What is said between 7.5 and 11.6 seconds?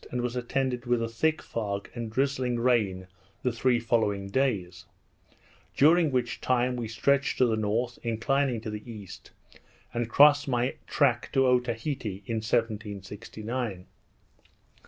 north, inclining to the east, and crossed my track to